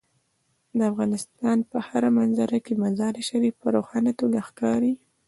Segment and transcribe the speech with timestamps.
[0.77, 4.93] د افغانستان په هره منظره کې مزارشریف په روښانه توګه ښکاري.